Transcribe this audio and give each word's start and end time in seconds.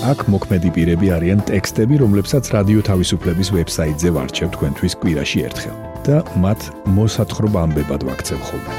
აქ 0.00 0.22
მოქმედი 0.32 0.70
პირები 0.72 1.10
არიან 1.12 1.42
ტექსტები, 1.44 1.98
რომლებსაც 2.00 2.48
რადიო 2.54 2.80
თავისუფლების 2.88 3.50
ვებსაიტზე 3.52 4.12
ვარჩევ 4.16 4.48
თქვენთვის 4.56 4.96
კვირაში 5.02 5.44
ერთხელ 5.44 5.76
და 6.08 6.22
მათ 6.40 6.60
მოსათხრობ 6.96 7.58
ამბებად 7.60 8.08
ვაქცევ 8.08 8.40
ხოლმე. 8.48 8.72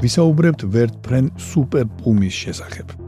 ვისაუბრებთ 0.00 0.60
ვერტფრენ 0.72 1.32
სუპერ 1.36 1.86
პუმის 2.00 2.32
შესახებ. 2.32 3.03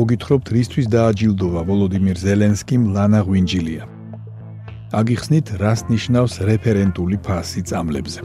მოგითხრობთ 0.00 0.50
რისთვის 0.56 0.86
დააჯილდოვა 0.94 1.62
ვოლოდიმირ 1.68 2.18
ზელენსკიმ 2.24 2.82
ლანა 2.96 3.20
ღვინჯილია. 3.26 3.84
აგიხსნით 4.96 5.46
რას 5.60 5.80
ნიშნავს 5.92 6.34
რეფერენტული 6.48 7.16
ფასი 7.26 7.60
წამლებზე. 7.68 8.20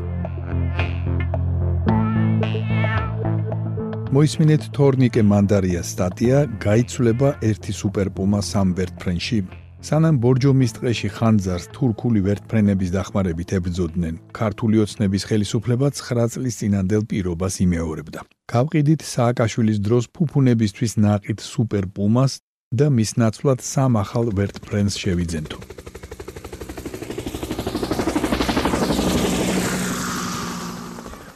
მოისმინეთ 4.16 4.64
თორნიკე 4.78 5.22
მანდარიას 5.32 5.88
სტატია 5.92 6.38
გაიცვლება 6.64 7.30
ერთი 7.50 7.72
სუპერპუმა 7.82 8.40
სამ 8.52 8.72
ვერტფრენში 8.78 9.40
სანამ 9.86 10.16
ბორჯომის 10.18 10.72
ტყეში 10.76 11.10
ხანძარს 11.14 11.68
თურქული 11.76 12.24
ვერტფრენების 12.26 12.90
დახმარებით 12.96 13.52
ებრძოდნენ, 13.58 14.16
ქართული 14.34 14.82
ოცნების 14.82 15.28
ხელისუფლება 15.30 15.92
9 16.00 16.34
წლის 16.34 16.58
წინანდელ 16.62 17.04
პირობას 17.12 17.62
იმეორებდა. 17.66 18.26
გავყიდით 18.50 19.06
სააკაშვილის 19.14 19.80
დროს 19.86 20.10
ფუფუნებისთვის 20.16 20.98
ნაყით 21.06 21.40
სუპერ 21.52 21.86
პუმას 21.94 22.42
და 22.74 22.90
მის 22.98 23.12
ნაცვლად 23.22 23.60
სამ 23.62 24.02
ახალ 24.02 24.34
ვერტფრენს 24.34 24.94
შევიძენთო. 24.98 25.75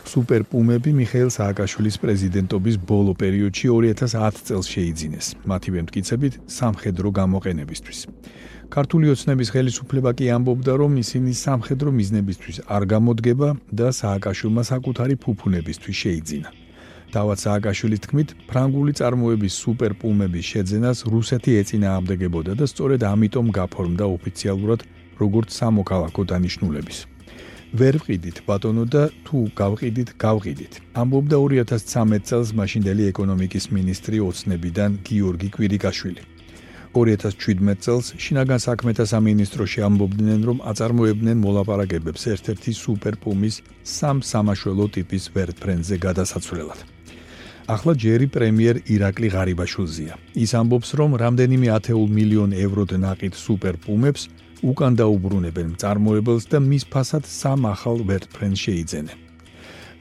სუპერ 0.09 0.43
პუმები 0.49 0.91
მიხეილ 0.97 1.29
სააკაშვილის 1.29 1.97
პრეზიდენტობის 2.01 2.75
ბოლო 2.89 3.13
პერიოდში 3.21 3.67
2010 3.69 4.39
წელს 4.47 4.67
შეიძინეს. 4.73 5.27
მათივე 5.51 5.79
მტკიცებით 5.85 6.33
სამხედრო 6.59 7.09
გამოყენებისთვის. 7.19 7.99
ქართული 8.73 9.05
ოცნების 9.13 9.49
ხელისუფლება 9.53 10.11
კი 10.17 10.25
ამბობდა, 10.37 10.73
რომ 10.81 10.91
ისინი 11.03 11.31
სამხედრო 11.45 11.89
მიზნებისთვის 11.99 12.57
არ 12.75 12.83
გამოდგება 12.93 13.49
და 13.79 13.87
სააკაშვილმა 14.01 14.63
საკუთარი 14.71 15.15
ფუფუნებისთვის 15.23 15.97
შეიძინა. 16.03 16.49
დავაც 17.13 17.37
სააკაშვილის 17.45 18.01
თქმით, 18.05 18.29
ფრანგული 18.49 18.91
წარმოების 18.99 19.53
სუპერპუმების 19.63 20.45
შეძენას 20.51 20.97
რუსეთი 21.13 21.51
ეწინააღმდეგებოდა 21.61 22.51
და 22.59 22.65
სწორედ 22.71 23.01
ამიტომ 23.13 23.47
გაფორმდა 23.59 24.05
ოფიციალურად 24.17 24.79
როგორც 25.21 25.49
სამოქალაქო 25.59 26.21
დანიშნულების. 26.31 26.97
ვერ 27.69 27.99
ვყიდით 28.01 28.41
ბატონო 28.49 28.83
და 28.89 29.03
თუ 29.25 29.45
გავყიდით, 29.53 30.17
გავყიდით. 30.17 30.73
ამბობდა 30.97 31.37
2013 31.37 32.25
წელს 32.25 32.49
მაშინდელი 32.57 33.03
ეკონომიკის 33.13 33.69
მინისტრი 33.69 34.17
ოცნებიდან 34.25 34.97
გიორგი 35.05 35.49
კვირიკაშვილი. 35.53 36.21
2017 36.97 37.85
წელს 37.85 38.05
შინაგან 38.17 38.59
საქმეთა 38.65 39.05
სამინისტროში 39.13 39.79
ამბობდნენ, 39.85 40.39
რომ 40.49 40.57
აწარმოებდნენ 40.65 41.37
მოლაპარაკებებს 41.45 42.23
ერთ-ერთი 42.33 42.71
სუპერპუმის 42.73 43.61
სამ 43.85 44.25
სამაშველო 44.25 44.85
ტიპის 44.97 45.23
ვერტფრენზე 45.37 45.95
გადასაცვლელად. 46.01 46.98
ახლა 47.69 47.93
ჯერი 48.01 48.25
პრემიერ 48.33 48.75
ირაკლი 48.89 49.27
ღარიბაშვილზია. 49.29 50.13
ის 50.43 50.51
ამბობს, 50.57 50.89
რომ 50.99 51.11
რამდენიმე 51.21 51.67
10 51.69 52.09
მილიონ 52.09 52.51
ევროდ 52.65 52.91
ნაყიდ 53.05 53.33
სუპერპუმებს 53.45 54.21
უკან 54.65 54.93
დაუბრუნებენ 54.97 55.67
მწარმოებელს 55.77 56.45
და 56.49 56.57
მის 56.65 56.83
ფასად 56.89 57.23
სამ 57.29 57.61
ახალ 57.69 58.01
ვერტფრენს 58.09 58.59
შეიძენენ. 58.65 59.17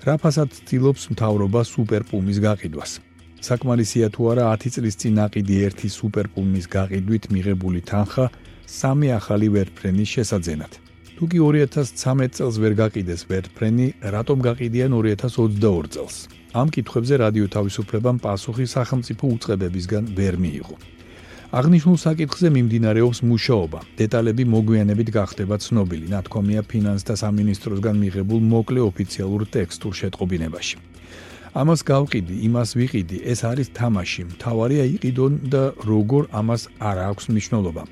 რა 0.06 0.14
ფასად 0.22 0.48
ცდილობს 0.56 1.02
მთავრობა 1.12 1.60
სუპერპუმის 1.74 2.38
გაყიდვას? 2.46 2.92
საკმარისია 3.44 4.08
თუ 4.16 4.22
არა 4.32 4.44
10 4.64 4.72
წლის 4.74 4.96
წინ 5.00 5.16
აყიდი 5.28 5.54
ერთი 5.68 5.88
სუპერპუმის 5.92 6.66
გაყიდვით 6.72 7.24
მიღებული 7.34 7.80
თანხა 7.84 8.26
სამი 8.64 9.08
ახალი 9.20 9.48
ვერტფრენის 9.52 10.08
შესაძენად. 10.16 10.72
თუ 11.20 11.24
კი 11.30 11.38
2013 11.44 12.32
წელს 12.32 12.56
ვერ 12.62 12.72
გაყიდეს 12.80 13.22
ვერტფრენი, 13.28 13.86
რატომ 14.14 14.38
გაყიდიან 14.48 14.90
2022 14.96 15.92
წელს? 15.92 16.37
ამ 16.56 16.68
კითხვებზე 16.72 17.14
რადიო 17.20 17.46
თავისუფლებამ 17.52 18.18
პასუხი 18.24 18.66
სახელმწიფო 18.66 19.24
უწყებებისგან 19.36 20.04
ვერ 20.16 20.34
მიიღო. 20.40 20.76
აღნიშნულ 21.48 21.96
საკითხზე 21.96 22.48
მიმდინარეობს 22.56 23.18
მუშაობა. 23.24 23.80
დეტალები 24.00 24.44
მოგვიანებით 24.44 25.08
გახდება 25.16 25.56
ცნობილი, 25.64 26.06
ნათქვამია 26.12 26.62
ფინანსთა 26.70 27.14
სამინისტროსგან 27.22 27.96
მიღებულ 28.04 28.40
მოკლე 28.52 28.80
ოფიციალურ 28.90 29.42
ტექსტურ 29.56 29.92
შეტყობინებაში. 30.00 30.76
ამას 31.56 31.80
გავყიდი, 31.88 32.34
იმას 32.48 32.70
ვიყიდი, 32.80 33.16
ეს 33.32 33.40
არის 33.50 33.68
თამაში. 33.78 34.22
მთავარია 34.32 34.84
იყიდონ 34.94 35.32
და 35.52 35.62
როგორ 35.88 36.22
ამას 36.40 36.62
არ 36.80 36.96
აქვს 37.08 37.24
მნიშვნელობა. 37.32 37.82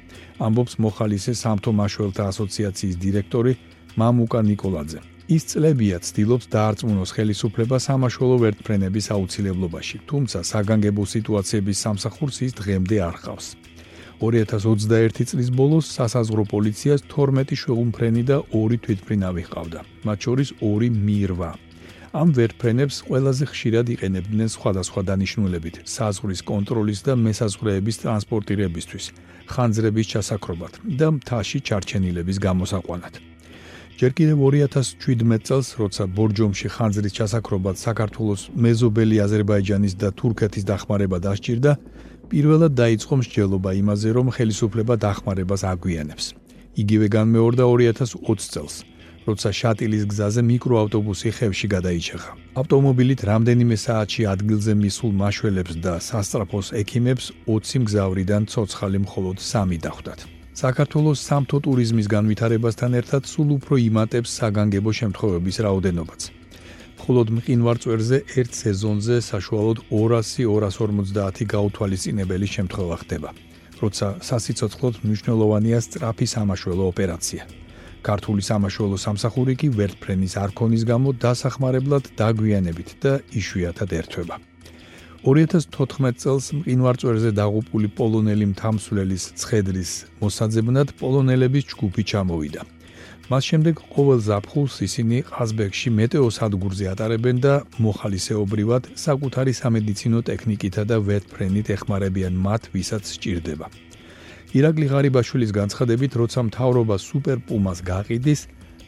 ამბობს 0.46 0.74
მოხალისე 0.84 1.32
სამთო 1.42 1.70
მაშველთა 1.80 2.22
ასოციაციის 2.32 2.96
დირექტორი 3.04 3.52
მამუკა 3.96 4.40
ნიკოლაძე. 4.48 5.15
ის 5.26 5.42
წლებია 5.50 5.98
ცდილობს 6.06 6.46
დაარწმუნოს 6.54 7.10
ხელისუფლება 7.16 7.76
სამაშველო 7.82 8.36
ვერტფრენების 8.42 9.06
აუცილებლობაში, 9.10 9.96
თუმცა 10.06 10.38
საგანგებო 10.46 11.02
სიტუაციების 11.02 11.82
სამსახურს 11.82 12.36
ის 12.46 12.52
დღემდე 12.54 12.96
არ 13.02 13.16
ხავს. 13.26 13.46
2021 14.22 15.26
წლის 15.26 15.50
ბოლოს 15.50 15.90
სასაზღვრო 15.98 16.46
პოლიციას 16.54 17.02
12 17.10 17.58
შუღუმფრენი 17.58 18.22
და 18.22 18.38
2 18.54 18.78
თვითმფრინავი 18.86 19.42
ჰყავდა, 19.50 19.80
მათ 20.06 20.18
შორის 20.24 20.48
2 20.62 20.94
მირვა. 20.94 21.50
ამ 22.16 22.28
ვერტფრენებს 22.32 22.96
ყველაზე 23.10 23.44
ხშირად 23.50 23.86
იყენებდნენ 23.92 24.48
სხვადასხვა 24.56 25.00
დანიშნულებით 25.10 25.76
საზღვრის 25.84 26.40
კონტროლის 26.48 27.00
და 27.02 27.12
მესაზღვრეების 27.18 27.96
ტრანსპორტირებისთვის, 28.02 29.04
ხანძრების 29.52 30.06
ჩასაქრობად 30.12 30.72
და 30.96 31.06
მთაში 31.18 31.58
ჩარჩენილების 31.66 32.38
გამოსაყვანად. 32.46 33.35
ჯერ 33.96 34.12
კიდევ 34.12 34.36
2017 34.52 35.40
წელს, 35.48 35.68
როცა 35.80 36.04
ბორჯომში 36.12 36.68
ხანძრის 36.68 37.16
ჩასაქრობად 37.16 37.76
საქართველოს 37.80 38.42
მეზობელი 38.52 39.16
აზერბაიჯანის 39.24 39.94
და 39.96 40.12
თურქეთის 40.12 40.68
დახმარება 40.68 41.16
დასჭირდა, 41.24 41.72
პირველად 42.28 42.72
დაიწყო 42.76 43.14
მსჯელობა 43.24 43.70
იმაზე, 43.80 44.08
რომ 44.12 44.26
ხელისუფლება 44.36 44.94
დახმარებას 45.00 45.62
აგვიანებს. 45.72 46.24
იგივე 46.76 47.06
განმეორდა 47.16 47.64
2020 47.64 48.52
წელს. 48.52 48.74
როცა 49.26 49.48
შატილის 49.60 50.04
გზაზე 50.12 50.40
მიკროავტობუსი 50.44 51.28
ხევში 51.34 51.66
გადაიჭრა. 51.74 52.28
ავტომობილით 52.60 53.20
რამდენიმე 53.32 53.76
საათში 53.86 54.22
ადგილზე 54.34 54.72
მისულ 54.84 55.12
მაშველებს 55.24 55.74
და 55.82 55.94
სასტრაფოს 55.98 56.66
ექიმებს 56.82 57.24
20 57.48 57.82
მგზავრიდან 57.82 58.42
ცოცხალი 58.52 58.98
მხოლოდ 59.08 59.36
3 59.40 59.80
დახვდათ. 59.82 60.35
საქართველოს 60.56 61.20
სამთო 61.20 61.58
ტურიზმის 61.66 62.06
განვითარებასთან 62.08 62.94
ერთად 62.96 63.26
სულ 63.28 63.50
უფრო 63.58 63.76
იმატებს 63.76 64.30
საგანგებო 64.40 64.92
შემთხვევების 64.98 65.56
რაოდენობაც. 65.66 66.20
მხოლოდ 66.96 67.26
მყინვარწვერზე 67.36 68.18
ერთ 68.40 68.52
სეზონზე 68.62 69.16
საშუალოდ 69.26 69.78
200-250 69.92 71.44
გაუთვალისწინებელი 71.52 72.48
შემთხვევა 72.56 72.96
ხდება. 73.04 73.30
როცა 73.82 74.06
სასიცოცხლოდ 74.28 74.94
მნიშვნელოვანია 75.04 75.78
სწრაფი 75.86 76.26
სამაშველო 76.34 76.84
ოპერაცია. 76.92 77.42
ქართული 78.08 78.42
სამაშველო 78.48 78.96
სამსახური 78.96 79.54
კი 79.60 79.68
ვერტფრენის 79.76 80.34
არქონის 80.40 80.82
გამო 80.88 81.08
დასახმარებლად 81.20 82.04
დაგვიანებით 82.16 82.90
და 83.04 83.12
იშვიათად 83.40 83.90
ერთვება. 84.00 84.55
2014 85.26 86.20
წელს 86.22 86.52
მყინვარწვერზე 86.54 87.30
დაღუპული 87.34 87.88
პოლონელი 87.98 88.46
მთამსვლელის 88.52 89.24
ცხედრის 89.42 89.90
მოსაძებნად 90.22 90.92
პოლონელების 91.00 91.64
ჯგუფი 91.72 92.02
ჩამოვიდა. 92.10 92.62
მას 93.26 93.42
შემდეგ 93.50 93.74
ყოველ 93.90 94.20
ზაფხულს 94.22 94.76
ისინი 94.86 95.16
ყაზბეგში 95.26 95.90
მეტეოს 95.98 96.36
ადგურზე 96.46 96.86
ატარებენ 96.94 97.36
და 97.42 97.54
მოხალისეობრივად 97.82 98.82
საკუთარი 98.94 99.52
სამედიცინო 99.62 100.18
ტექნიკითა 100.30 100.82
და 100.94 100.96
ვერტფრენით 101.02 101.66
ეხმარებიან 101.74 102.34
მათ, 102.46 102.62
ვისაც 102.70 103.04
სჭირდება. 103.18 103.66
ირაკლი 104.54 104.86
ღარიბაშვილის 104.94 105.50
განცხადებით, 105.58 106.12
როცა 106.22 106.40
მთავრობა 106.54 106.96
სუპერ 107.02 107.38
პუმას 107.50 107.78
გაყიდის, 107.82 108.40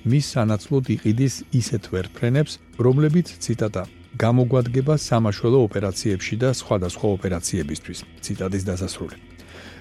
მის 0.07 0.25
სანაცვლოდ 0.39 0.85
იყიდის 0.95 1.35
ისეთ 1.51 1.83
ვერტფრენებს, 1.91 2.53
რომლებიც 2.79 3.27
ციტატა 3.43 3.98
გამოგვადგება 4.19 4.95
სამაშველო 4.99 5.59
ოპერაციებში 5.69 6.35
და 6.43 6.51
სხვადასხვა 6.61 7.07
ოპერაციებისთვის. 7.17 7.99
ციტატის 8.25 8.65
დასასრული. 8.71 9.17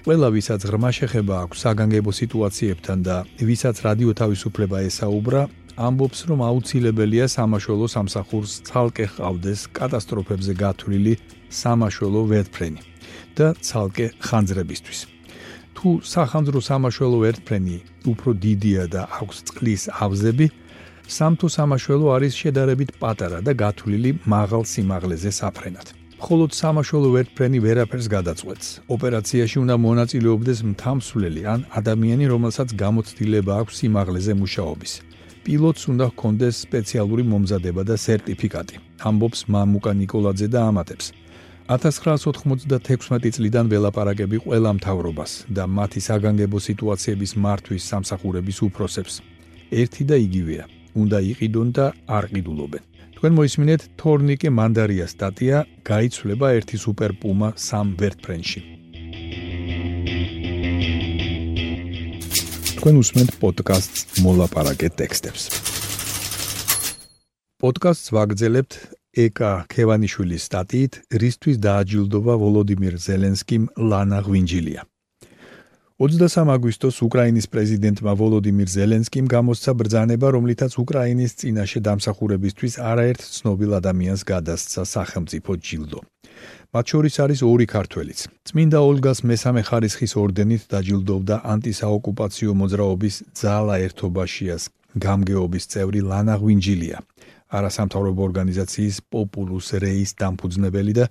ყველა 0.06 0.28
ვისაც 0.36 0.60
ღრმა 0.68 0.90
შეხება 0.98 1.34
აქვს 1.44 1.58
საგანგებო 1.64 2.12
სიტუაციებთან 2.20 2.98
და 3.08 3.16
ვისაც 3.48 3.76
რადიო 3.86 4.12
თავისუფლება 4.20 4.78
ესაუბრა, 4.88 5.42
ამბობს, 5.86 6.18
რომ 6.30 6.40
აუცილებელია 6.50 7.26
სამაშველო 7.36 7.86
სამსახურს 7.94 8.52
ცალკე 8.68 9.06
ყავდეს 9.18 9.60
კატასტროფებზე 9.78 10.52
გათვლილი 10.62 11.14
სამაშველო 11.60 12.20
ვერტფრენი 12.30 12.82
და 13.36 13.46
ცალკე 13.66 14.06
ხანძრებისთვის. 14.26 15.00
თუ 15.74 15.88
სახანძრო 16.14 16.60
სამაშველო 16.68 17.18
ვერტფრენი 17.24 17.76
უფრო 18.10 18.30
დიდია 18.42 18.84
და 18.94 19.02
აქვს 19.18 19.38
წყლის 19.50 19.82
ავზები, 20.04 20.46
სამთო 21.08 21.48
სამაშველო 21.48 22.06
არის 22.16 22.34
შედარებით 22.36 22.90
პატარა 23.00 23.40
და 23.40 23.52
გათვლილი 23.56 24.10
მაღალ 24.28 24.62
სიმაღლეზე 24.68 25.30
საფრენად. 25.40 25.86
მხოლოდ 26.20 26.50
სამაშველო 26.60 27.08
ვერტფრენი 27.16 27.58
ვერაფერს 27.64 28.06
გადაწყვეტს. 28.16 28.68
ოპერაციაში 28.94 29.56
უნდა 29.64 29.74
მონაწილეობდეს 29.86 30.58
მთამსვლელი 30.70 31.42
ან 31.52 31.60
ადამიანი, 31.80 32.24
რომელსაც 32.32 32.68
გამოცდილება 32.84 33.52
აქვს 33.60 33.74
სიმაღლეზე 33.80 34.32
მუშაობის. 34.42 34.92
პილოტს 35.44 35.82
უნდა 35.92 36.06
ჰქონდეს 36.12 36.54
სპეციალური 36.66 37.22
მომზადება 37.32 37.82
და 37.88 37.96
სერტიფიკატი. 37.96 38.76
ამბობს 39.08 39.40
მამუკა 39.48 39.92
ნიკოლაძე 40.00 40.46
და 40.52 40.60
ამატებს. 40.70 41.06
1996 41.72 43.32
წლიდან 43.36 43.66
ველაპარაკები 43.72 44.36
ყველა 44.44 44.70
მთავრობას 44.76 45.32
და 45.56 45.64
მათი 45.78 46.00
საგანგებო 46.08 46.58
სიტუაციების 46.68 47.32
მართვის 47.44 47.82
სამსახურების 47.90 48.58
უფროსებს. 48.68 49.14
ერთი 49.72 50.02
და 50.10 50.16
იგივეა. 50.16 50.77
უნდა 51.02 51.18
იყიდონ 51.32 51.68
და 51.76 51.86
არ 52.16 52.24
ყიდულობენ. 52.32 52.82
თქვენ 53.18 53.32
მოისმინეთ 53.38 53.82
თორნიკე 54.00 54.48
მანდარია 54.58 55.06
სტატია 55.10 55.56
გაიცვლება 55.90 56.46
ერთი 56.58 56.76
სუპერ 56.84 57.12
პუმა 57.22 57.48
სამ 57.68 57.88
ვერტფრენში. 57.98 58.60
თქვენ 62.78 62.94
უსმენთ 63.02 63.30
პოდკასტს 63.42 64.22
მოლაპარაკე 64.22 64.88
ტექსტებს. 65.00 65.42
პოდკასტს 67.58 68.12
ვაგრძელებთ 68.14 68.72
ეკა 69.18 69.50
ქევანიშვილის 69.72 70.46
სტატიით 70.46 70.92
რისთვის 71.22 71.56
დააჯილდოვა 71.66 72.34
ვოლოდიმირ 72.42 72.94
ზელენსკიმ 73.02 73.64
ლანა 73.90 74.20
ღვინჯილია. 74.26 74.82
23 75.98 76.46
აგვისტოს 76.54 77.00
უკრაინის 77.02 77.46
პრეზიდენტმა 77.50 78.12
ვოლოდიმირ 78.20 78.68
ზელენსკიმ 78.70 79.26
გამოსცა 79.32 79.72
ბრძანება, 79.80 80.28
რომლითაც 80.30 80.76
უკრაინის 80.78 81.32
წინაშე 81.40 81.80
დამსახურებისთვის 81.88 82.74
არაერთ 82.90 83.24
ცნობილ 83.26 83.74
ადამიანს 83.82 84.22
გადასცა 84.30 84.82
სახელმწიფო 84.94 85.50
ჯილდო. 85.58 86.00
მათ 86.70 86.84
შორის 86.94 87.14
არის 87.24 87.40
ორი 87.50 87.66
ქართველიც. 87.74 88.18
წმინდა 88.46 88.78
ოლგას 88.78 89.18
მესამე 89.26 89.60
ხარისხის 89.66 90.12
ორდენით 90.22 90.62
დაჯილდოვდა 90.70 91.36
ანტისაოკუპაციო 91.54 92.50
მოძრაობის 92.62 93.16
ძალა 93.34 93.74
ერთობაშიას 93.86 94.62
გამგეობის 95.02 95.64
წევრი 95.66 96.00
ლანა 96.10 96.34
ღვინჯილია. 96.38 96.98
არასამთავრობო 97.58 98.20
ორგანიზაციის 98.28 98.96
პოპულუს 99.10 99.66
რეის 99.82 100.10
დამფუძნებელი 100.14 100.92
და 100.94 101.04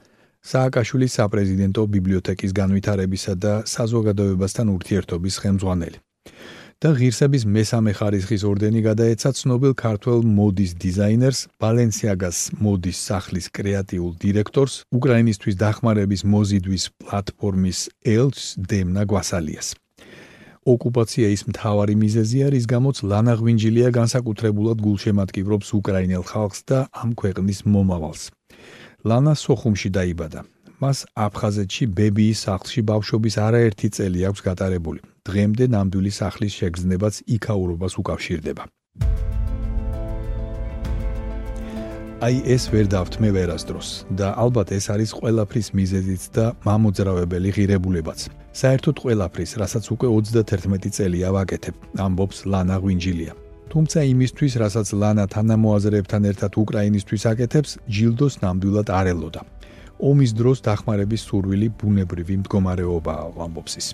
სააკაშვილის 0.44 1.16
საპრეზიდენტო 1.18 1.84
ბიბლიოთეკის 1.95 2.51
განვითარებისა 2.54 3.34
და 3.36 3.54
საზოგადოებასთან 3.66 4.68
ურთიერთობის 4.78 5.36
ხელმძღვანელი. 5.44 6.00
და 6.78 6.94
ღირსების 6.94 7.44
მესამე 7.50 7.92
ხარისხის 7.98 8.44
ორდენი 8.45 8.81
გადაეცა 8.86 9.30
ცნობილ 9.39 9.74
ქართველ 9.81 10.19
მოდის 10.38 10.72
დიზაინერს 10.84 11.39
ბალენსიაგას 11.57 12.38
მოდის 12.62 12.98
სახლის 13.07 13.48
კრეატიულ 13.57 14.12
დირექტორს 14.22 14.75
უკრაინისტვის 14.94 15.57
დახმარების 15.57 16.22
მოზიდვის 16.34 16.83
პლატფორმის 17.01 17.80
ელს 18.06 18.44
დემნა 18.69 19.10
გვასალიას. 19.10 19.74
ოკუპაცია 20.68 21.28
ის 21.33 21.42
მთავარი 21.50 21.95
მიზეზია, 21.98 22.45
რის 22.54 22.66
გამოც 22.69 23.01
ლანა 23.10 23.33
ღვინჯილია 23.42 23.90
განსაკუთრებულად 23.98 24.78
გულშემატკივრობს 24.86 25.74
უკრაინელ 25.80 26.24
ხალხს 26.30 26.60
და 26.69 26.80
ამ 26.94 27.16
ქვეყნის 27.18 27.66
მომავალს. 27.66 28.37
ლანა 29.07 29.33
სოხუმში 29.39 29.89
დაიბადა. 29.98 30.42
მას 30.83 30.98
აფხაზეთში 31.25 31.86
ბებიის 31.98 32.39
სახლში 32.45 32.81
ბავშვობის 32.89 33.36
არაერთი 33.48 33.88
წელი 33.95 34.19
აქვს 34.30 34.42
გატარებული. 34.48 35.00
დღემდე 35.27 35.65
ნამდვილი 35.75 36.12
სახლის 36.19 36.54
შეგრძნებაც 36.59 37.15
იქაურობას 37.36 37.94
უკავშირდება. 38.01 38.63
აი 42.27 42.36
ეს 42.56 42.63
ვერ 42.74 42.86
დავთმე 42.94 43.30
ვერასდროს 43.38 43.89
და 44.19 44.27
ალბათ 44.44 44.69
ეს 44.77 44.86
არის 44.94 45.12
ყველაფრის 45.19 45.68
მიზეზიც 45.80 46.24
და 46.36 46.45
მამოძრავებელი 46.68 47.50
ღირებულებაც. 47.56 48.19
საერთოდ 48.62 48.95
ყველაფრის, 49.04 49.51
რასაც 49.62 49.86
უკვე 49.94 50.07
31 50.18 50.89
წელია 50.98 51.30
ვაკეთებ, 51.38 51.75
ამბობს 52.06 52.38
ლანა 52.51 52.77
ღვინჯილია. 52.81 53.33
თუმცა 53.72 54.00
იმისთვის, 54.14 54.54
რასაც 54.64 54.88
ლანა 55.02 55.25
თანამოაზრეებთან 55.28 56.24
ერთად 56.31 56.52
უკრაინისტვის 56.64 57.24
აკეთებს, 57.31 57.72
ჯილდოს 57.92 58.34
ნამდვილად 58.44 58.88
არ 59.00 59.08
ელოდა. 59.14 59.42
ომის 60.00 60.31
დროს 60.40 60.58
დახმარების 60.68 61.22
სურვილი 61.28 61.68
ბუნებრივი 61.80 62.36
მდგომარეობაა, 62.42 63.24
ამბობს 63.46 63.74
ის. 63.81 63.88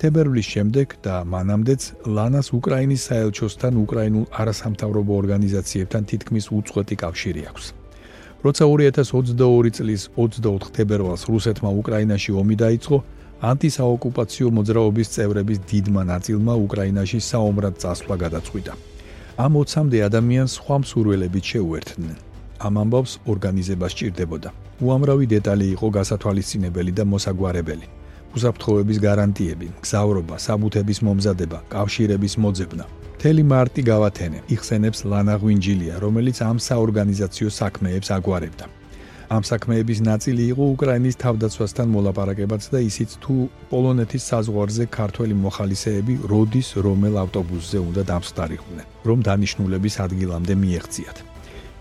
თებერვლის 0.00 0.46
შემდეგ 0.54 0.88
და 1.06 1.14
მანამდეც 1.34 1.82
ლანას 2.16 2.48
უკრაინის 2.58 3.02
საელჩოსთან 3.08 3.74
უკრაინულ 3.84 4.24
არასამთავრობო 4.40 5.12
ორგანიზაციებთან 5.22 6.02
თითქმის 6.10 6.44
უწყვეტი 6.58 6.96
კავშირი 7.02 7.42
აქვს. 7.50 7.66
როცა 8.46 8.64
2022 8.72 9.70
წლის 9.76 10.02
24 10.16 10.70
თებერვალს 10.76 11.22
რუსეთმა 11.32 11.70
უკრაინაში 11.80 12.30
ომი 12.40 12.56
დაიწყო, 12.64 12.96
ანტისაოკუპაციო 13.50 14.48
მოძრაობის 14.56 15.08
წევრების 15.14 15.58
დიდმა 15.70 16.02
ნაწილმა 16.12 16.54
უკრაინაში 16.66 17.18
საომრად 17.30 17.74
წასვლა 17.82 18.14
გადაწყვიტა. 18.24 18.95
ამ 19.36 19.52
20-მდე 19.60 19.98
ადამიანს 20.08 20.52
სხვა 20.56 20.76
მსურველებით 20.80 21.44
შეუერთდნენ. 21.52 22.16
ამ 22.66 22.74
ამბავს 22.82 23.12
ორგანიზება 23.32 23.86
სჭირდებოდა. 23.92 24.50
უამრავი 24.80 25.26
დეტალი 25.34 25.66
იყო 25.76 25.86
გასათვალისწინებელი 25.96 26.92
და 26.96 27.04
მოსაგვარებელი. 27.12 27.86
უსაფრთხოების 28.36 28.98
გარანტიები, 29.06 29.68
გზავრობა, 29.84 30.36
საბუთების 30.46 30.98
მომზადება, 31.06 31.58
კავშირების 31.68 32.34
მოძებნა. 32.40 32.84
თელი 33.20 33.42
მარტი 33.52 33.82
გავათენე, 33.92 34.38
იხსენებს 34.54 35.00
ლანა 35.10 35.34
ღვინჯილია, 35.40 35.94
რომელიც 36.04 36.36
ამ 36.40 36.56
საორგანიზაციო 36.68 37.48
საქმეებს 37.60 38.08
აგვარებდა. 38.16 38.64
ამ 39.26 39.42
საქმეების 39.42 40.00
ნაწილი 40.06 40.42
იყო 40.54 40.64
უკრაინის 40.74 41.16
თავდაცვასთან 41.18 41.88
მოლაპარაკებაც 41.90 42.62
და 42.70 42.78
ისიც 42.86 43.10
თუ 43.22 43.34
პოლონეთის 43.70 44.22
საზღვარზე 44.30 44.84
ქართველი 44.86 45.34
მოხალისეები 45.42 46.14
როდის 46.30 46.68
რომელ 46.86 47.14
ავტობუსზე 47.24 47.78
უნდა 47.90 48.02
დამსხდარიყვნენ, 48.10 48.86
რომ 49.08 49.18
დანიშნულების 49.26 49.94
ადგილამდე 50.06 50.54
მიეღწიათ. 50.62 51.16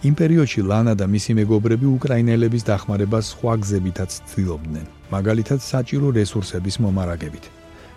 იმ 0.10 0.14
პერიოდში 0.22 0.62
ლანა 0.70 0.94
და 0.98 1.06
მისი 1.06 1.32
მეგობრები 1.40 1.88
უკრაინელების 1.98 2.64
დახმარებას 2.66 3.26
სხვა 3.34 3.54
გზებითაც 3.62 4.12
ცდილობდნენ, 4.26 4.86
მაგალითად 5.14 5.60
საჭირო 5.62 6.08
რესურსების 6.18 6.76
მომარაგებით. 6.82 7.46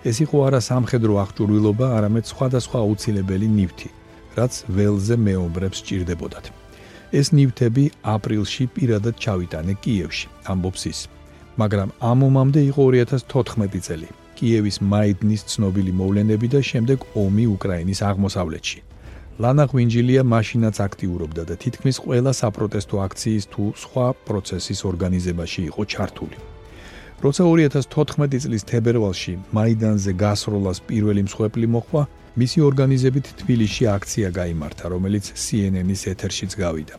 ეს 0.05 0.17
იყო 0.25 0.37
არა 0.47 0.61
სამხედრო 0.71 1.13
აღჭურვილობა, 1.25 1.87
არამედ 1.97 2.25
სხვადასხვა 2.33 2.79
აუცილებელი 2.85 3.49
ნივთი, 3.59 3.91
რაც 4.39 4.53
ველზე 4.77 5.15
მეომრებს 5.27 5.79
სჭირდებოდათ. 5.83 6.68
ეს 7.13 7.33
ნივთები 7.33 7.85
აპრილში 8.05 8.65
პირადად 8.75 9.17
ჩავიტანე 9.17 9.75
კიევში, 9.83 10.27
ამბობს 10.53 10.83
ის. 10.93 10.99
მაგრამ 11.59 11.89
ამ 12.01 12.17
მომამდე 12.23 12.61
იყო 12.71 12.83
2014 12.93 13.81
წელი. 13.87 14.09
კიევის 14.39 14.77
მაიდნის 14.93 15.43
ცნობილი 15.51 15.93
მოვლენები 16.01 16.49
და 16.55 16.61
შემდეგ 16.63 16.99
ომი 17.19 17.45
უკრაინის 17.57 18.01
აღმოსავლეთში. 18.11 18.79
ლანა 19.43 19.65
ღვინჯილია 19.71 20.23
მაშინაც 20.35 20.77
აქტიურობდა 20.87 21.43
და 21.51 21.55
თითქმის 21.63 21.97
ყველა 22.05 22.33
საპროტესტო 22.41 22.97
აქციის 23.07 23.45
თუ 23.53 23.65
სხვა 23.83 24.07
პროცესის 24.27 24.81
ორგანიზებაში 24.91 25.61
იყო 25.71 25.83
ჩართული. 25.93 26.39
როცა 27.23 27.43
2014 27.51 28.39
წლის 28.45 28.63
თებერვალში 28.71 29.33
მაიდანზე 29.57 30.13
გასროლას 30.23 30.79
პირველი 30.87 31.23
მსხვერპლი 31.27 31.67
მოხდა, 31.75 32.03
მისი 32.39 32.59
ორგანიზებით 32.69 33.27
თბილისში 33.41 33.85
აქცია 33.91 34.29
გამართა, 34.31 34.87
რომელიც 34.95 35.25
CNN-ის 35.45 36.03
ეთერშიც 36.13 36.53
გავიდა. 36.63 36.95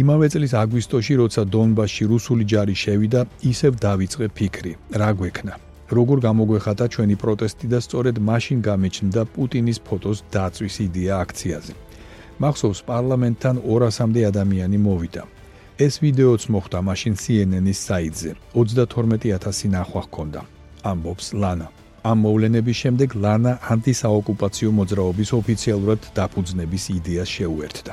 იმავე 0.00 0.26
წლის 0.32 0.52
აგვისტოში, 0.62 1.14
როცა 1.20 1.42
დონბასში 1.54 2.04
რუსული 2.12 2.44
ჯარი 2.52 2.76
შევიდა, 2.82 3.20
ისევ 3.52 3.72
დავიწყე 3.84 4.26
ფიქრი, 4.36 4.72
რა 5.00 5.10
გვექნა. 5.18 5.54
როგორ 5.90 6.18
გამოგვეხატა 6.26 6.84
ჩვენი 6.94 7.16
პროტესტი 7.22 7.66
და 7.72 7.78
სწორედ 7.82 8.16
მაშინ 8.30 8.58
გამეჩნდა 8.68 9.22
პუტინის 9.34 9.78
ფოტოს 9.86 10.18
დაწვის 10.34 10.76
იდეა 10.86 11.14
აქციაზე. 11.24 11.74
მახსოვს 12.40 12.80
პარლამენტთან 12.90 13.54
200-მდე 13.66 14.20
ადამიანი 14.30 14.78
მოვიდა. 14.86 15.22
ეს 15.86 15.94
ვიდეოც 16.04 16.42
მოხდა 16.54 16.78
მაშინ 16.88 17.14
CNN-ის 17.22 17.78
საიტზე. 17.88 18.30
32000 18.54 19.68
ნახვა 19.76 20.02
ჰქონდა. 20.06 20.40
ამბობს 20.90 21.26
ლანა. 21.42 21.68
ამ 22.00 22.18
მოვლენების 22.24 22.76
შემდეგ 22.82 23.08
ლანა 23.24 23.52
ანტისაოკუპაციო 23.72 24.70
მოძრაობის 24.78 25.30
ოფიციალურად 25.40 26.00
დაფუძნების 26.16 26.84
იდეას 26.96 27.30
შეუერთდა. 27.36 27.92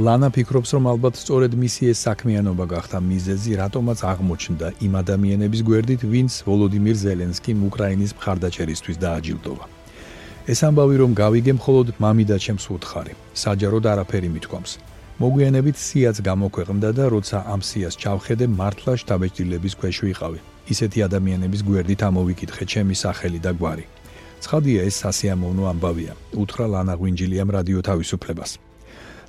ლანა 0.00 0.28
ფიქრობს, 0.32 0.70
რომ 0.72 0.84
ალბათ 0.88 1.14
სწორედ 1.20 1.52
მისი 1.52 1.82
ეს 1.92 1.98
საქმიანობა 2.08 2.64
გახდა 2.64 2.98
მიზეზი, 3.04 3.52
რატომაც 3.60 3.98
აღმოჩნდა 4.12 4.66
იმ 4.86 4.92
ადამიანების 5.02 5.62
გვერდით, 5.68 6.02
ვინც 6.12 6.32
ვოლოდიმირ 6.48 6.96
ზელენსკიმ 7.04 7.58
უკრაინის 7.68 8.14
მხარდაჭერისთვის 8.16 8.96
დააჯილდოვა. 9.04 9.64
ეს 10.52 10.60
ამბავი 10.68 10.96
რომ 11.02 11.12
გავიგე 11.22 11.52
მხოლოდ 11.60 11.86
მამიდა 12.02 12.36
ჩემს 12.44 12.64
უთხარი, 12.76 13.12
საჯაროდ 13.44 13.84
არაფერი 13.92 14.28
მithქვამს. 14.32 14.72
მოგვიანებით 15.20 15.76
სიაც 15.86 16.16
გამოქვეყნდა 16.28 16.90
და 16.98 17.04
როცა 17.14 17.38
ამ 17.52 17.60
სიას 17.60 17.94
ჩავხედე, 18.02 18.44
მართლა 18.48 18.92
შტაბეჭდილების 19.00 19.74
ქვეშ 19.78 19.96
ვიყავი. 20.08 20.40
ისეთი 20.74 20.98
ადამიანების 21.08 21.62
გვერდით 21.68 22.00
ამოვიკითხე 22.08 22.64
ჩემი 22.72 22.94
სახელი 23.04 23.38
და 23.46 23.52
გვარი. 23.58 23.84
ცხადია 24.42 24.80
ეს 24.88 24.96
სასიამოვნო 25.02 25.64
ამბავია, 25.72 26.12
უთხრა 26.42 26.66
ლანა 26.74 26.94
ღვინჯილიამ 26.98 27.50
რადიო 27.56 27.80
თავისუფლებას. 27.88 28.50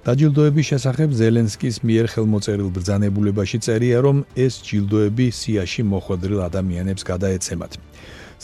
დაჯილდოების 0.03 0.65
შესახებ 0.71 1.09
ზელენსკის 1.19 1.75
მიერ 1.88 2.05
ხელმოწერილ 2.13 2.69
ბრძანებულებაში 2.75 3.57
წერია, 3.65 3.97
რომ 4.05 4.17
ეს 4.35 4.53
ჯილდოები 4.67 5.27
სიაში 5.31 5.81
მოხვედრილ 5.93 6.39
ადამიანებს 6.50 7.03
გადაეცემათ. 7.12 7.71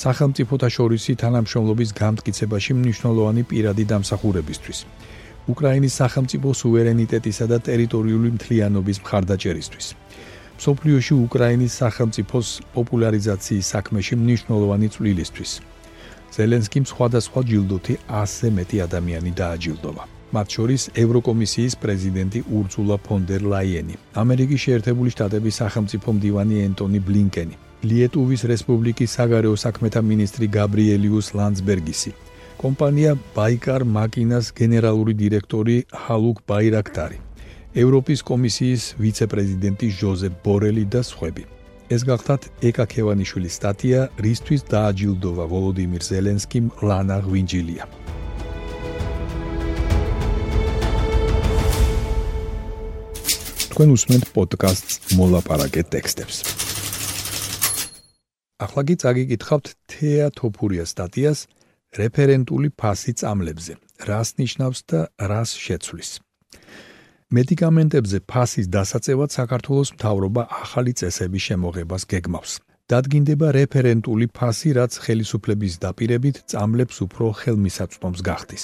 სახელმწიფოთა 0.04 0.70
შორისი 0.76 1.12
თანამშრომლობის 1.24 1.90
გამტკიცებაში 2.02 2.72
მნიშვნელოვანი 2.80 3.44
პირადი 3.50 3.84
დამსახურებისთვის. 3.92 4.80
უკრაინის 5.52 5.94
სახელმწიფო 6.02 6.50
სუვერენიტეტისა 6.62 7.46
და 7.52 7.58
ტერიტორიული 7.68 8.30
მთლიანობის 8.38 8.98
მხარდაჭერისთვის. 9.04 9.86
სოფლიოში 10.60 11.16
უკრაინის 11.26 11.74
სახელმწიფოს 11.82 12.48
პოპულარიზაციის 12.76 13.70
საქმეში 13.74 14.16
მნიშვნელოვანი 14.20 14.88
წვლილისთვის. 14.94 15.52
ზელენსკიმ 16.36 16.86
სხვადასხვა 16.92 17.40
ჯილდოთი 17.50 17.94
100-ზე 18.06 18.50
მეტი 18.58 18.78
ადამიანი 18.88 19.32
დააჯილდოვა. 19.40 20.04
მათ 20.36 20.48
შორის 20.56 20.82
ევროკომისიის 21.04 21.74
პრეზიდენტი 21.82 22.40
ურცულა 22.58 22.98
ფონ 23.06 23.22
დერ 23.30 23.42
ლაიენი, 23.52 23.96
ამერიკის 24.22 24.64
შეერთებული 24.66 25.10
შტატების 25.16 25.58
სახელმწიფო 25.62 26.10
მდივანი 26.18 26.56
ენტონი 26.68 27.00
ბლინკენი, 27.08 27.56
ლიეტუვის 27.90 28.42
რესპუბლიკის 28.52 29.14
საგარეო 29.18 29.56
საქმეთა 29.66 30.02
მინისტრი 30.12 30.46
გაბრიელიუს 30.58 31.28
ლანცბერგისი, 31.38 32.12
კომპანია 32.62 33.12
ბაიკარ 33.38 33.82
მაკინას 33.96 34.46
გენერალური 34.60 35.14
დირექტორი 35.24 35.76
ჰალუკ 36.04 36.38
ბაირაქტარი, 36.50 37.18
ევროპის 37.78 38.24
კომისიის 38.26 38.84
ვიცე-პრეზიდენტი 38.98 39.88
ჟოზეფ 39.94 40.34
ბორელი 40.42 40.86
და 40.90 41.02
სხვები. 41.06 41.46
ეს 41.90 42.02
გახლავთ 42.02 42.44
ეკა 42.66 42.86
ქევანიშვილის 42.90 43.54
სტატია 43.62 44.00
რისთვის 44.26 44.62
დააჯილდოვა 44.74 45.46
ვოლოდიმირ 45.54 46.02
ზელენსკიმ 46.02 46.66
ლანა 46.82 47.18
ღვინჯილია. 47.26 47.86
თქვენ 53.70 53.90
უსმენთ 53.96 54.26
პოდკასტს 54.34 55.14
მოლაპარაკე 55.18 55.82
ტექსტებს. 55.94 56.38
ახლა 58.66 58.82
კი 58.88 58.96
წაგიკითხავთ 59.02 59.66
თეა 59.94 60.28
თოფურიას 60.36 60.90
სტატიას 60.94 61.40
რეფერენტული 62.02 62.70
ფასი 62.74 63.14
წამლებზე. 63.14 63.74
რას 64.10 64.30
ნიშნავს 64.42 64.80
და 64.90 65.00
რას 65.22 65.50
შეცვლის? 65.54 66.10
მედიკამენტებზე 67.30 68.20
ფასის 68.26 68.68
დასაწევად 68.74 69.30
საქართველოს 69.30 69.90
მთავრობა 69.94 70.44
ახალი 70.50 70.94
წესების 70.98 71.44
შემოღებას 71.48 72.04
გეგმავს. 72.10 72.54
დადგინდება 72.90 73.48
რეფერენტული 73.54 74.26
ფასი, 74.34 74.70
რაც 74.74 74.98
ხელისუფლების 75.04 75.74
დაპირებით 75.84 76.38
წამლებს 76.50 76.98
უფრო 77.06 77.26
ხელმისაწვდომს 77.42 78.20
გახდის. 78.26 78.64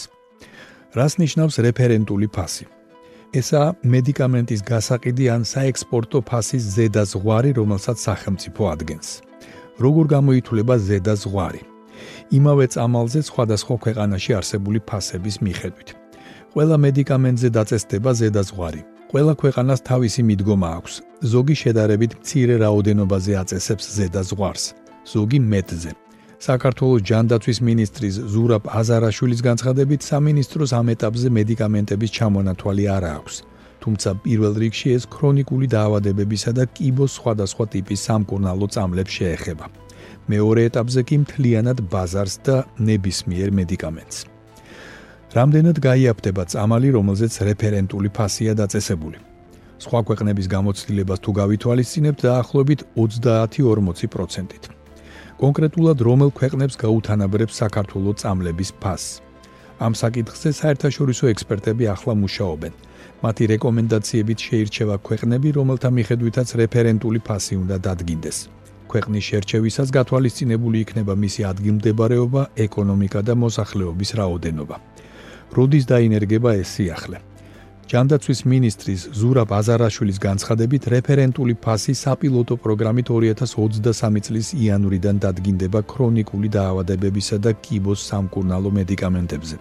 რას 0.98 1.14
ნიშნავს 1.22 1.56
რეფერენტული 1.68 2.28
ფასი? 2.36 2.66
ესა 3.38 3.62
მედიკამენტის 3.94 4.62
გასაყიდი 4.72 5.26
ან 5.36 5.42
საექსპორტო 5.46 6.20
ფასის 6.30 6.64
ზედაზღვარი, 6.76 7.52
რომელსაც 7.60 7.98
სახელმწიფო 8.08 8.62
ადგენს. 8.74 9.08
როგორ 9.78 10.06
გამოითვლება 10.16 10.76
ზედაზღვარი? 10.90 11.62
იმავე 12.38 12.66
წამალზე 12.74 13.20
სხვადასხვა 13.30 13.76
ქვეყანაში 13.84 14.32
არსებული 14.40 14.80
ფასების 14.90 15.36
მიხედვით. 15.46 16.05
ყველა 16.56 16.78
მედიკამენტზე 16.80 17.50
დაწესდება 17.52 18.12
ზედაზღვარი. 18.16 18.82
ყველა 19.12 19.34
ქვეყანას 19.42 19.80
თავისი 19.92 20.22
მიდგომა 20.30 20.68
აქვს. 20.78 20.94
ზოგი 21.32 21.56
შედარებით 21.62 22.12
მცირე 22.20 22.56
რაოდენობაზე 22.64 23.32
აწესებს 23.44 23.86
ზედაზღვარს, 23.98 24.64
ზოგი 25.12 25.40
მეტზე. 25.52 25.92
საქართველოს 26.48 27.02
ჯანდაცვის 27.10 27.60
მინისტრის 27.68 28.16
ზურაბ 28.34 28.64
აზარაშვილის 28.80 29.42
განცხადებით, 29.48 30.02
სამინისტროს 30.12 30.72
ამ 30.80 30.88
ეტაპზე 30.96 31.28
მედიკამენტების 31.38 32.14
ჩამონათვალი 32.18 32.86
არ 32.98 33.04
აქვს. 33.18 33.36
თუმცა 33.84 34.10
პირველ 34.24 34.54
რიგში 34.64 34.88
ეს 34.98 35.04
ქრონიკული 35.16 35.68
დაავადებებისა 35.76 36.52
და 36.58 36.64
კიბოს 36.76 37.12
სხვადასხვა 37.20 37.66
ტიპის 37.74 38.00
სამკურნალო 38.08 38.68
წამლებს 38.76 39.12
შეეხება. 39.18 39.66
მეორე 40.32 40.62
ეტაპზე 40.70 41.02
კი 41.08 41.16
მთლიანად 41.24 41.78
ბაზარს 41.92 42.36
და 42.48 42.56
ნებისმიერ 42.80 43.50
მედიკამენტს. 43.60 44.35
რამდენად 45.36 45.78
გაიაფდება 45.84 46.44
წამალი, 46.48 46.90
რომელზეც 46.96 47.34
რეფერენტული 47.44 48.10
ფასია 48.18 48.54
დაწესებული? 48.56 49.20
სხვა 49.84 50.00
ქვეყნების 50.08 50.48
გამოცდილებას 50.48 51.20
თუ 51.20 51.32
გავითვალისწინებთ, 51.40 52.20
დაახლოებით 52.28 52.82
30-40%-ით. 52.96 54.64
კონკრეტულად 55.44 55.98
რომელ 56.08 56.32
ქვეყნებს 56.40 56.76
გაუთანაბრებს 56.80 57.60
საქართველოს 57.64 58.20
წამლების 58.24 58.72
ფასს? 58.80 59.20
ამ 59.86 59.92
საკითხზე 60.02 60.50
საერთაშორისო 60.62 61.26
ექსპერტები 61.34 61.84
ახლა 61.92 62.14
მუშაობენ. 62.24 62.74
მათი 63.24 63.44
რეკომენდაციებით 63.54 64.40
შეირჩევა 64.48 64.96
ქვეყნები, 65.08 65.50
რომელთა 65.60 65.90
მიხედვითაც 65.98 66.48
რეფერენტული 66.64 67.20
ფასი 67.28 67.54
უნდა 67.64 67.78
დადგინდეს. 67.84 68.38
ქვეყნის 68.88 69.24
შერჩევისას 69.30 69.90
გათვალისწინებული 69.98 70.78
იქნება 70.86 71.14
მისი 71.24 71.42
ადგილმდებარეობა, 71.52 72.42
ეკონომიკა 72.66 73.20
და 73.28 73.34
მოსახლეობის 73.44 74.10
რაოდენობა. 74.20 74.95
როდის 75.54 75.86
დაინერგება 75.86 76.58
ეს 76.58 76.70
სიახლე? 76.80 77.20
ჯანდაცვის 77.86 78.40
მინისტრის 78.50 79.02
ზურა 79.14 79.44
ბაზარაშვილის 79.46 80.18
განცხადებით, 80.18 80.84
რეფერენტული 80.90 81.54
ფასი 81.62 81.94
საპილოტო 81.94 82.56
პროგრამით 82.64 83.08
2023 83.14 84.26
წლის 84.26 84.48
იანვრიდან 84.58 85.16
დადგინდება 85.22 85.80
ქრონიკული 85.86 86.50
დაავადებებისა 86.58 87.38
და 87.46 87.52
კიბოს 87.62 88.00
სამკურნალო 88.10 88.70
მედიკამენტებზე. 88.80 89.56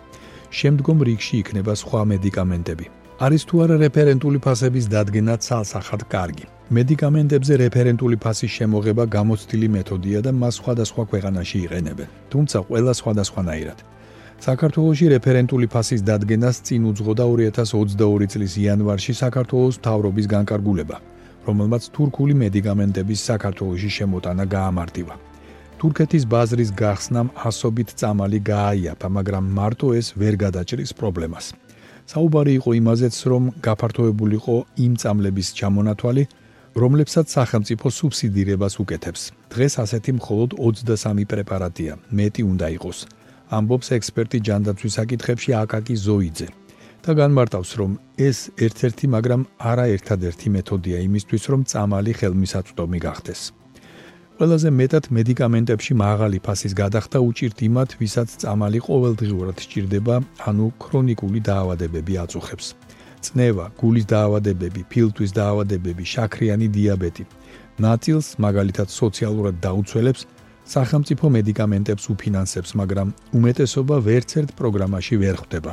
შემდგომ 0.58 0.98
რიგში 1.08 1.34
იქნება 1.42 1.72
სხვა 1.82 2.00
მედიკამენტები. 2.12 2.86
არის 3.24 3.42
თუ 3.48 3.54
არა 3.64 3.76
რეფერენტული 3.86 4.38
ფასების 4.46 4.86
დადგენა 4.94 5.34
ცალსახად 5.44 6.02
კარგი? 6.14 6.46
მედიკამენტებზე 6.76 7.54
რეფერენტული 7.64 8.16
ფასის 8.24 8.52
შემოღება 8.58 9.04
გამოცდილი 9.16 9.68
მეთოდია 9.76 10.20
და 10.26 10.30
მას 10.32 10.54
სხვადასხვა 10.60 11.02
ქვეყანაში 11.12 11.58
იყენებენ, 11.66 12.08
თუმცა 12.32 12.58
ყველა 12.68 12.92
სხვადასხვანაირად. 13.00 13.78
საქართველოსი 14.44 15.06
რეფერენტული 15.08 15.66
ფასის 15.72 16.02
დადგენას 16.04 16.58
წინ 16.68 16.82
უძღოდა 16.90 17.24
2022 17.32 18.26
წლის 18.32 18.56
იანვარში 18.60 19.14
საქართველოს 19.16 19.78
მთავრობის 19.80 20.26
განკარგულება, 20.28 20.98
რომელმაც 21.48 21.86
თურქული 21.96 22.36
მედიკამენტების 22.42 23.20
საქართველოსი 23.30 23.90
შემოტანა 23.96 24.44
გაამარტივა. 24.56 25.14
თურქეთის 25.80 26.28
ბაზრის 26.28 26.70
გახსნამ 26.82 27.32
ასობით 27.48 27.88
წამალი 28.00 28.38
გააიაფა, 28.52 29.08
მაგრამ 29.16 29.44
მარტო 29.58 29.88
ეს 29.96 30.12
ვერ 30.20 30.34
გადაჭრის 30.44 30.92
პრობლემას. 30.92 31.46
საუბარი 32.12 32.52
იყო 32.60 32.70
იმაზეც, 32.84 33.16
რომ 33.32 33.42
გაფართოებულიყო 33.64 34.56
იმ 34.76 34.92
წამლების 35.00 35.48
ჩამონათვალი, 35.58 36.24
რომლებსაც 36.76 37.26
სახელმწიფო 37.36 37.86
სუბსიდირებას 37.96 38.74
უკეთებს. 38.82 39.22
დღეს 39.52 39.74
ასეთი 39.84 40.12
მხოლოდ 40.20 40.50
23 40.60 41.24
პრეპარატია, 41.32 41.92
მეტი 42.12 42.42
უნდა 42.52 42.68
იყოს. 42.76 43.23
ამბობს 43.50 43.88
ექსპერტი 43.98 44.38
ჯანდაცვის 44.48 44.96
საკითხებში 44.98 45.50
აკაკი 45.62 45.96
ზოიძე. 45.96 46.48
და 47.04 47.12
განმარტავს, 47.12 47.70
რომ 47.76 47.90
ეს 48.16 48.38
ერთ-ერთი, 48.56 49.06
მაგრამ 49.12 49.40
არა 49.60 49.84
ერთადერთი 49.96 50.48
მეთოდია 50.56 50.98
იმისთვის, 51.04 51.44
რომ 51.52 51.60
წამალი 51.68 52.12
ხელმისაწვდომი 52.18 52.98
გახდეს. 53.06 53.40
ყველაზე 54.40 54.68
მეტად 54.80 55.04
მედიკამენტებში 55.16 55.92
მაღალი 55.94 56.38
ფასის 56.46 56.72
გადახდა 56.74 57.18
უჭირთ 57.28 57.58
იმათ, 57.68 57.90
ვისაც 58.00 58.28
წამალი 58.42 58.80
ყოველდღიურად 58.88 59.56
სჭირდება, 59.64 60.16
ანუ 60.48 60.66
ქრონიკული 60.80 61.40
დაავადებები 61.48 62.14
აწუხებს. 62.24 62.66
წნევა, 63.24 63.66
გულის 63.80 64.06
დაავადებები, 64.14 64.80
ფილტვის 64.92 65.30
დაავადებები, 65.38 66.04
შაქრიანი 66.14 66.66
დიაბეტი. 66.76 67.24
ნაწილს, 67.84 68.26
მაგალითად, 68.44 68.88
სოციალურად 69.00 69.54
დაუცველებს 69.66 70.22
სახელმწიფო 70.64 71.28
მედიკამენტებს 71.36 72.04
უფინანსებს, 72.14 72.70
მაგრამ 72.80 73.08
უმეტესობა 73.36 73.96
ვერცერთ 74.08 74.50
პროგრამაში 74.58 75.14
ვერ 75.22 75.36
ხვდება 75.40 75.72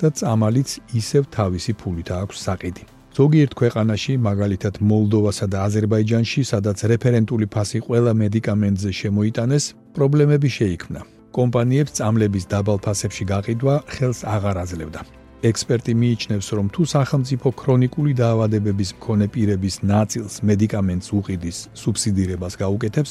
და 0.00 0.08
წამალიც 0.16 0.70
ისევ 0.96 1.22
თავისი 1.28 1.72
ფულით 1.80 2.08
აქვს 2.20 2.36
საყიდი. 2.46 2.84
ზოგიერთ 3.10 3.52
ქვეყანაში, 3.60 4.12
მაგალითად 4.16 4.74
მოლდოვასა 4.80 5.46
და 5.52 5.58
აზერბაიჯანში, 5.68 6.40
სადაც 6.52 6.78
რეფერენტული 6.92 7.46
ფასი 7.54 7.78
ყველა 7.86 8.12
მედიკამენტზე 8.22 8.90
შემოიტანეს, 9.00 9.64
პრობლემები 9.96 10.48
შეიქმნა. 10.58 11.00
კომპანიებს 11.36 11.92
წამლების 11.98 12.44
დაბალ 12.52 12.78
ფასებში 12.86 13.24
გაყიდვა 13.32 13.74
ხელს 13.94 14.20
აღარ 14.34 14.56
აძლევდა. 14.64 15.00
ექსპერტი 15.50 15.92
მიიჩნევს, 16.00 16.48
რომ 16.56 16.66
თუ 16.74 16.82
სახელმწიფო 16.94 17.48
ქრონიკული 17.60 18.12
დაავადებების 18.22 18.90
მქონე 18.96 19.26
პირების 19.34 19.76
ნაწილს 19.92 20.34
მედიკამენტს 20.48 21.08
უყიდის 21.18 21.58
სუბსიდირებას 21.80 22.54
გაუკეთებს, 22.62 23.10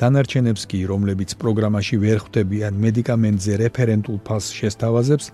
დანარჩენებს 0.00 0.62
კი, 0.70 0.80
რომლებიც 0.92 1.30
პროგრამაში 1.40 1.96
ვერ 2.04 2.18
ხვდებიან 2.24 2.74
მედიკამენტზე 2.84 3.52
რეფერენტულ 3.64 4.18
ფასს 4.26 4.52
შესთავაზებს, 4.58 5.26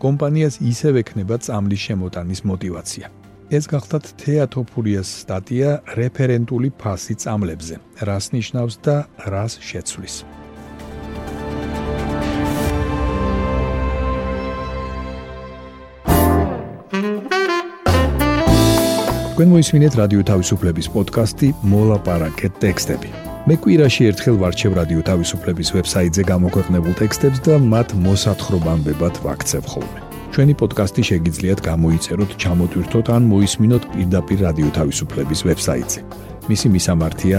კომპანიას 0.00 0.60
ისევ 0.60 1.00
ექნება 1.02 1.36
წამლის 1.40 1.80
შემოტანის 1.88 2.40
мотиваცია. 2.44 3.06
ეს 3.50 3.64
გახლდათ 3.66 4.04
თეა 4.20 4.44
თოფურიას 4.54 5.08
სტატია 5.26 5.70
რეფერენტული 5.98 6.68
ფასი 6.80 7.14
წამლებზე, 7.22 7.76
რას 8.06 8.26
ნიშნავს 8.36 8.74
და 8.86 8.96
რას 9.26 9.58
შეცვლის. 9.58 10.14
გვენმოისმინეთ 19.34 19.92
რადიო 19.96 20.22
თავისუფლების 20.30 20.86
პოდკასტი 20.94 21.48
მოლაპარაკე 21.64 22.48
ტექსტები. 22.60 23.29
მე 23.48 23.56
კვირაში 23.56 24.04
ერთხელ 24.10 24.36
ვარჩევ 24.36 24.74
რადიო 24.76 25.00
თავისუფლების 25.08 25.68
ვებსაიტზე 25.72 26.22
გამოქვეყნებულ 26.28 26.94
ტექსტებს 27.00 27.38
და 27.46 27.54
მათ 27.72 27.88
მოსათხრობამდებად 28.04 29.14
ვაქცევ 29.24 29.64
ხოლმე. 29.64 30.00
ჩვენი 30.30 30.54
პოდკასტი 30.60 31.02
შეგიძლიათ 31.10 31.60
გამოიწეროთ, 31.64 32.30
ჩამოტვირთოთ 32.42 33.06
ან 33.16 33.22
მოისმინოთ 33.32 33.82
პირდაპირ 33.96 34.38
რადიო 34.46 34.70
თავისუფლების 34.76 35.40
ვებსაიტზე. 35.48 36.00
მისი 36.50 36.66
მისამართია 36.74 37.38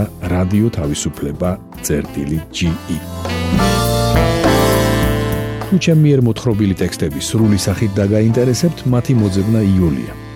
თავისუფლება.ge. 0.78 2.98
თუ 5.70 5.76
ჩემი 5.86 6.02
მიერ 6.04 6.20
მოთხრობილი 6.28 6.76
ტექსტები 6.82 7.20
სრული 7.30 7.58
სახით 7.62 7.92
დაგაინტერესებთ, 7.96 8.78
მათი 8.92 9.14
მოძებნა 9.22 9.60
იულია. 9.62 10.21